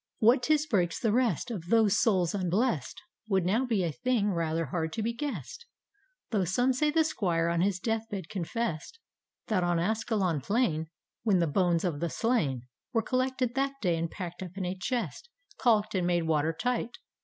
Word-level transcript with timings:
What 0.17 0.41
'tis 0.41 0.65
breaks 0.65 0.99
the 0.99 1.11
rest 1.11 1.51
Of 1.51 1.67
those 1.67 1.99
souls 1.99 2.33
unblest 2.33 2.99
Would 3.27 3.45
now 3.45 3.67
be 3.67 3.83
a 3.83 3.91
thing 3.91 4.31
rather 4.31 4.65
hard 4.65 4.91
to 4.93 5.03
be 5.03 5.13
guessid, 5.13 5.65
Though 6.31 6.43
some 6.43 6.73
say 6.73 6.89
the 6.89 7.03
Squire, 7.03 7.49
on 7.49 7.61
his 7.61 7.77
death 7.79 8.09
bed, 8.09 8.27
con 8.27 8.43
fess'd 8.45 8.97
That 9.45 9.63
on 9.63 9.77
Ascalon 9.77 10.41
plain, 10.41 10.87
When 11.21 11.37
the 11.37 11.45
bones 11.45 11.83
of 11.83 11.99
the 11.99 12.09
slain 12.09 12.63
Were 12.93 13.03
collected 13.03 13.53
that 13.53 13.73
day, 13.79 13.95
and 13.95 14.09
packed 14.09 14.41
up 14.41 14.57
in 14.57 14.65
a>chest, 14.65 15.29
Caulk'd 15.59 15.93
and 15.93 16.07
made 16.07 16.23
water 16.23 16.51
tight. 16.51 16.97